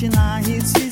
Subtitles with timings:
[0.00, 0.89] noite na rede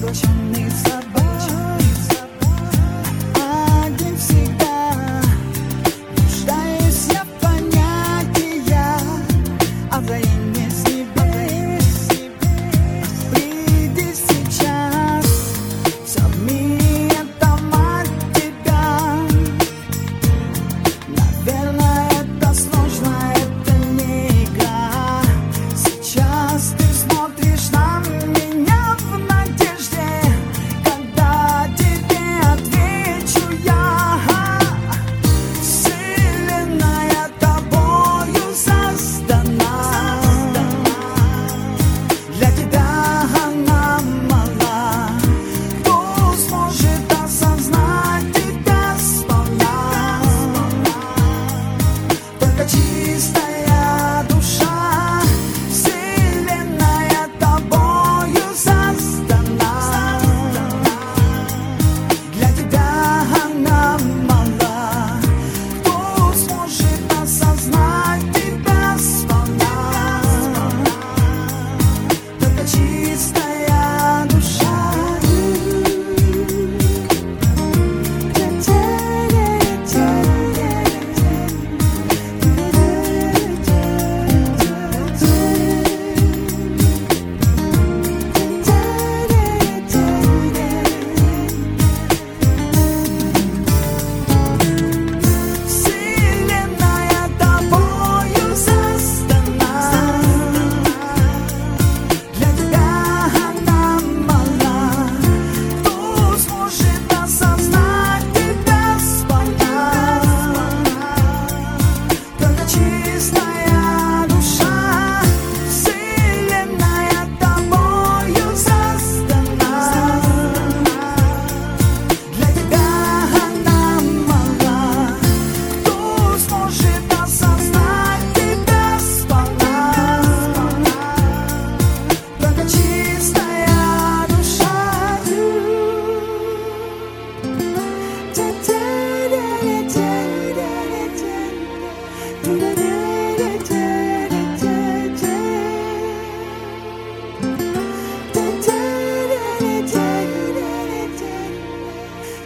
[0.00, 0.99] 多想你才。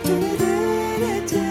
[0.04, 1.43] do, do, do,